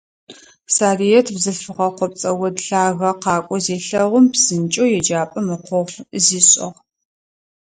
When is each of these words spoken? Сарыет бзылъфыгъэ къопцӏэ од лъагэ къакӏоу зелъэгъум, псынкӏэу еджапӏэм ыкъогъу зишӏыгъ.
Сарыет 0.75 1.27
бзылъфыгъэ 1.35 1.87
къопцӏэ 1.97 2.31
од 2.45 2.55
лъагэ 2.65 3.11
къакӏоу 3.21 3.59
зелъэгъум, 3.65 4.25
псынкӏэу 4.33 4.91
еджапӏэм 4.97 5.47
ыкъогъу 5.55 6.05
зишӏыгъ. 6.23 6.79